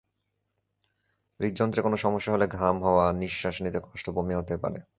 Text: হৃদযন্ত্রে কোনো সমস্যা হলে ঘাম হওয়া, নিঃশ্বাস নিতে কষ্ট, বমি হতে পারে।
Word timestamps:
হৃদযন্ত্রে 1.39 1.81
কোনো 1.81 1.97
সমস্যা 1.97 2.31
হলে 2.31 2.47
ঘাম 2.47 2.75
হওয়া, 2.83 3.05
নিঃশ্বাস 3.13 3.55
নিতে 3.61 3.79
কষ্ট, 3.83 4.09
বমি 4.09 4.33
হতে 4.35 4.55
পারে। 4.57 4.81